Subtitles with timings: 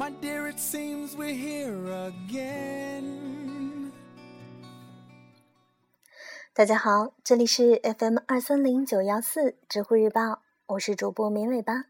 [0.00, 1.76] My dear, it seems we're here
[2.08, 3.92] again.
[6.54, 11.84] 大家好，这里是 FM 二三零九幺四知乎日报，我是主播明尾巴。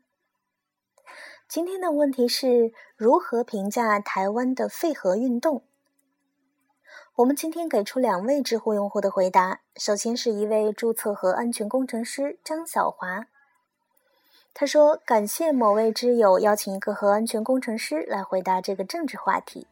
[1.48, 5.62] 今天的问题是如何评价台湾的废核运动？
[7.14, 9.60] 我们今天给出两位知乎用户的回答。
[9.76, 13.28] 首先是一位注册核安全工程师张小华。
[14.52, 19.68] 他说：“感谢某位知友邀请一个核安全工程师来回答这个政治话题。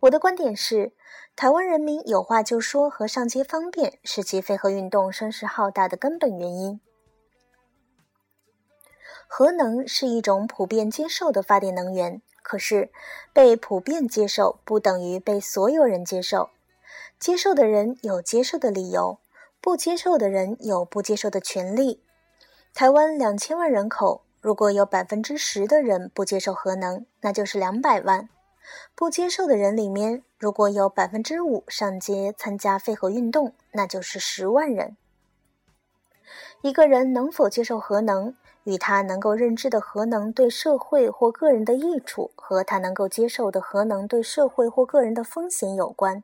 [0.00, 0.92] 我的观点是，
[1.36, 6.80] 台湾人民有话就说和上街方便是其非核运动声势浩大的根本原因。
[9.28, 12.90] 核能是一种普遍接受的发电能源，可是
[13.32, 16.50] 被普遍接受不等于被所有人接受。
[17.18, 19.20] 接受的人有接受的理由，
[19.60, 22.02] 不接受的人有不接受的权利。”
[22.72, 28.28] 台湾两千万人口，如果有百分之十的人不接受核能，那就是两百万。
[28.94, 34.96] 不接受的人里面，如果有百分之五上街参加废核运动，那就是十万人。
[36.62, 46.22] 一个人能否接受核能，与他能够认知的核能对社会或个人的益处，和他能够接受的核能对社会或个人的风险有关。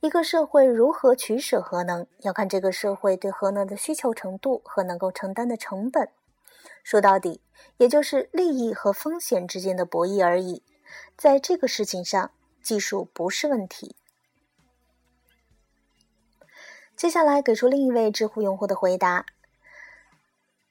[0.00, 6.08] 一个社会如何取舍核能，要看这个社会对核能的需求程度和能够承担的成本。
[6.82, 7.40] 说到底，
[7.78, 10.62] 也就是利益和风险之间的博弈而已。
[11.16, 12.30] 在这个事情上，
[12.62, 13.96] 技术不是问题。
[16.96, 19.26] 接下来给出另一位知乎用户的回答。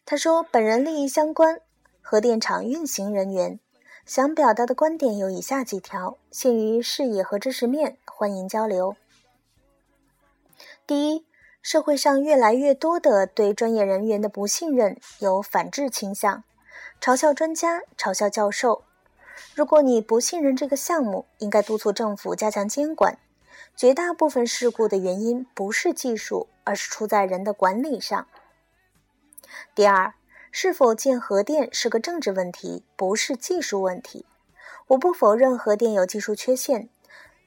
[0.06, 1.60] 他说：“本人利益相关，
[2.02, 3.60] 核电厂运行人员。”
[4.06, 8.96] 想表达的观点有以下几条，限于视野和知识面，欢迎交流。
[10.86, 11.26] 第一，
[11.60, 16.44] 社会上越来越多的对专业人员的不信任，有反制倾向，
[17.02, 18.84] 嘲笑专家，嘲笑教授。
[19.56, 23.18] 如果你不信任这个项目，应该督促政府加强监管。
[23.76, 28.28] 绝大部分事故的原因不是技术，而是出在人的管理上。
[29.74, 30.14] 第二。
[30.58, 34.26] 是否建核电是个政治问题，不是技术问题。
[34.88, 36.88] 我不否认核电有技术缺陷，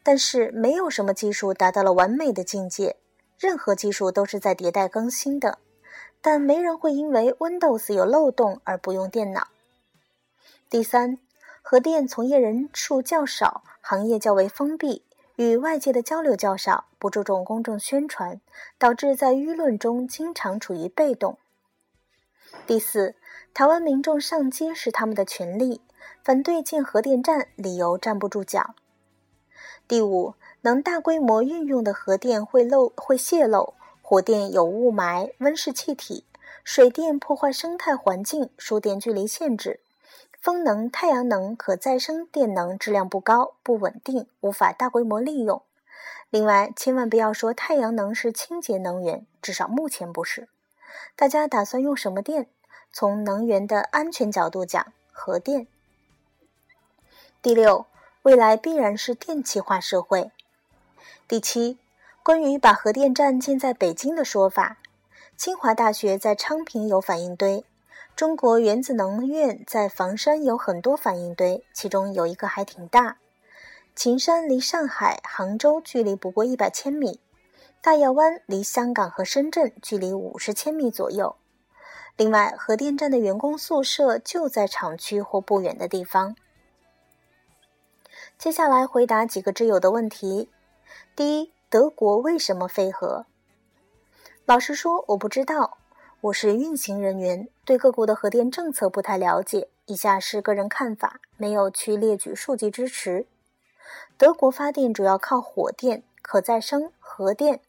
[0.03, 2.97] 但是没有什么技术达到了完美的境界。
[3.39, 5.57] 任何技术都是在迭代更新的，
[6.21, 9.49] 但没人会因为 Windows 有漏洞而不用电脑。
[10.69, 11.19] 第三，
[11.63, 15.03] 核电从业人数较少，行业较为封闭，
[15.37, 18.39] 与外界的交流较少，不注重公众宣传，
[18.77, 21.39] 导致在舆论中经常处于被动。
[22.67, 23.15] 第四，
[23.55, 25.81] 台湾民众上街是他们的权利，
[26.23, 28.75] 反对建核电站理由站不住脚。
[29.87, 36.27] 第五，能大规模运用的核电会漏会泄漏，火电有雾霾、温室气体，
[36.63, 39.81] 水电破坏生态环境，输电距离限制，
[40.41, 45.63] 风能、太阳能、可再生电能质量不高、不稳定，无法大规模利用。
[46.29, 50.49] 另外，千万不要说太阳能是清洁能源，至少目前不是。
[51.17, 52.49] 大家打算用什么电？
[52.93, 55.67] 从能源的安全角度讲，核电。
[57.43, 57.87] 第六，
[58.23, 60.31] 未来必然是电气化社会。
[61.29, 61.79] 第七，
[62.23, 64.79] 关于把核电站建在北京的说法，
[65.37, 67.65] 清华大学在昌平有反应堆，
[68.17, 73.19] 中国原子能院在房山有很多反应堆，其中有一个还挺大。
[73.95, 77.21] 秦山离上海、杭州距离不过一百千米，
[77.81, 81.37] 大亚湾离香港和深圳距离五十千米左右。
[82.17, 86.35] 另外，核电站的员工宿舍就在厂区或不远的地方。
[88.37, 90.51] 接下来回答几个挚友的问题：
[91.15, 93.27] 第一，德国为什么废核？
[94.45, 95.79] 老实说，我不知道，
[96.23, 99.69] 我是运行人员，对各国的核电政策不太了解。
[99.87, 103.27] 以下是个人看法，没有去列举数据支持。
[104.17, 107.61] 德国发电主要靠火电、可再生、核电。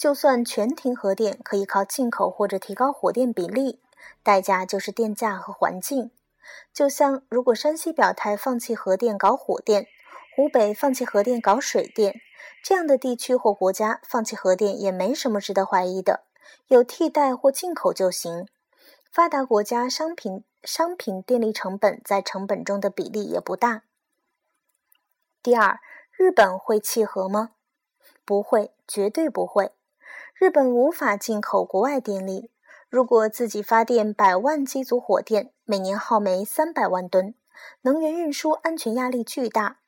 [0.00, 3.82] 就算全停核电，可以靠进口或者提高火电比例，
[4.22, 6.10] 代价就是电价和环境。
[6.72, 9.86] 就像如果山西表态放弃核电搞火电，
[10.34, 12.18] 湖北放弃核电搞水电，
[12.64, 16.24] 这样的地区或国家放弃核电也没什么值得怀疑的，
[16.68, 18.48] 有替代或进口就行。
[19.12, 23.82] 发达国家商品商品电力成本在成本中的比例也不大。
[25.42, 25.78] 第二，
[26.16, 27.50] 日本会弃核吗？
[28.24, 29.72] 不会，绝对不会。
[30.40, 32.50] 日本无法进口国外电力，
[32.88, 37.34] 如果自己发电百万机组火电，每年耗煤三百万吨，
[37.82, 39.80] 能源运输安全压力巨大。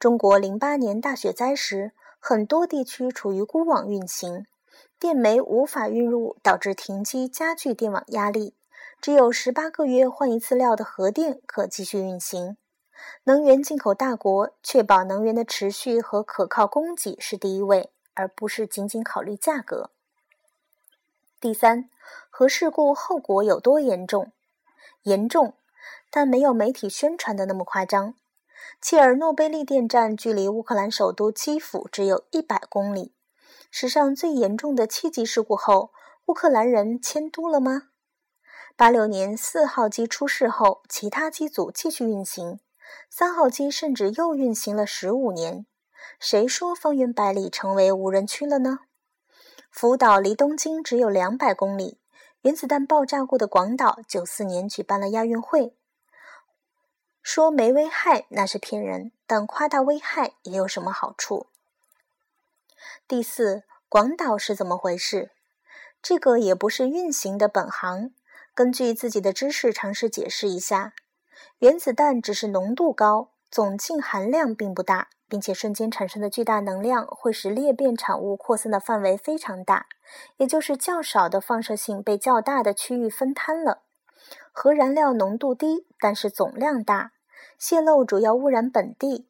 [0.00, 4.44] 中国零八年大雪灾时，很多地区处于孤网运行，
[4.98, 8.56] 电煤无法运入，导致停机，加剧电网压力。
[9.00, 12.56] 只有十八个月换一次料的核电可继续运行。
[13.22, 19.90] 能源进口大国确保能源的持续和可靠供给是第一位，而不是仅仅考虑价格。
[21.40, 21.90] 第三，
[22.30, 24.32] 核事故后果有多严重？
[25.02, 25.54] 严重，
[26.10, 28.14] 但没有媒体宣传的那么夸张。
[28.80, 33.12] 切尔诺贝利电站距离乌克兰首都基辅只有一百公里。
[33.70, 35.90] 史上最严重的七级事故后，
[36.26, 37.88] 乌克兰人迁都了吗？
[38.76, 42.60] 八六年四号机出事后，其他机组继续运行，
[43.10, 45.66] 三号机甚至又运行了十五年。
[46.18, 48.80] 谁说方圆百里成为无人区了呢？
[49.70, 51.98] 福岛离东京只有两百公里，
[52.42, 55.74] 原子弹爆炸过的广岛，九四年举办了亚运会。
[57.22, 61.46] 说没危害那是骗人，但夸大危害也有什么好处？
[63.06, 65.30] 第四，广岛是怎么回事？
[66.02, 68.12] 这个也不是运行的本行。
[68.54, 70.92] 根据自己的知识尝试解释一下：
[71.60, 79.86] 原子弹只是浓度高，总净含量并不大，并且瞬间产生的巨大能量会使裂变产物扩散的范围非常大，
[80.36, 83.80] 也就是较少的放射性被较大的区域分摊了。
[84.52, 87.12] 核燃料浓度低，但是总量大，
[87.58, 89.26] 泄漏主要污染本地，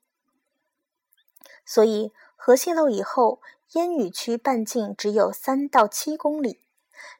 [1.64, 3.40] 所以核泄漏以后，
[3.74, 6.58] 烟雨区半径只有三到七公里。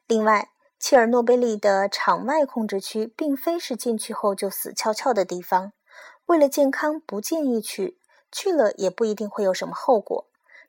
[0.07, 5.71] 另外，切尔诺贝利的场外控制区并非是进去后就死翘翘的地方，
[6.25, 7.97] 为了健康不建议去，
[8.33, 10.25] 去了也不一定会有什么后果。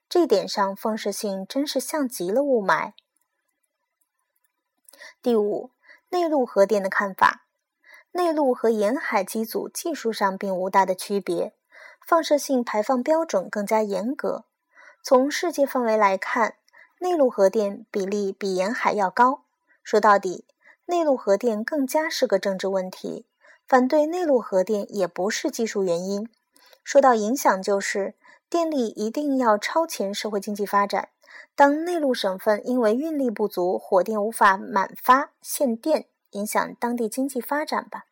[0.08, 2.92] 这点上，放射性真是像极了雾霾。
[5.20, 5.70] 第五。
[6.10, 7.44] 内陆核电的看法：
[8.12, 11.52] 内陆和沿海机组技术上并无大的区别，
[12.06, 14.44] 放射性排放标准更加严格。
[15.02, 16.54] 从世界范围来看，
[17.00, 19.42] 内陆核电比例比沿海要高。
[19.82, 20.44] 说到底，
[20.86, 23.26] 内陆核电更加是个政治问题。
[23.66, 26.30] 反对内陆核电也不是技术原因。
[26.84, 28.14] 受到影响，就是
[28.48, 31.08] 电力一定要超前社会经济发展。
[31.56, 38.04] 当内陆省份因为运力不足，火电无法满发限电，影响当地经济发展吧。